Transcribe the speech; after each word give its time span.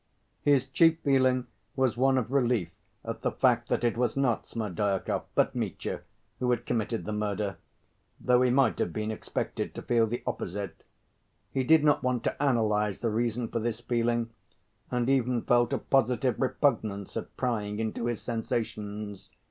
His 0.41 0.65
chief 0.67 0.97
feeling 1.03 1.45
was 1.75 1.95
one 1.95 2.17
of 2.17 2.31
relief 2.31 2.71
at 3.05 3.21
the 3.21 3.29
fact 3.29 3.69
that 3.69 3.83
it 3.83 3.95
was 3.95 4.17
not 4.17 4.47
Smerdyakov, 4.47 5.25
but 5.35 5.53
Mitya, 5.53 6.01
who 6.39 6.49
had 6.49 6.65
committed 6.65 7.05
the 7.05 7.11
murder, 7.11 7.57
though 8.19 8.41
he 8.41 8.49
might 8.49 8.79
have 8.79 8.91
been 8.91 9.11
expected 9.11 9.75
to 9.75 9.83
feel 9.83 10.07
the 10.07 10.23
opposite. 10.25 10.83
He 11.51 11.63
did 11.63 11.83
not 11.83 12.01
want 12.01 12.23
to 12.23 12.41
analyze 12.41 12.97
the 12.97 13.11
reason 13.11 13.47
for 13.49 13.59
this 13.59 13.79
feeling, 13.79 14.31
and 14.89 15.07
even 15.07 15.43
felt 15.43 15.71
a 15.71 15.77
positive 15.77 16.41
repugnance 16.41 17.15
at 17.15 17.37
prying 17.37 17.77
into 17.77 18.07
his 18.07 18.23
sensations. 18.23 19.29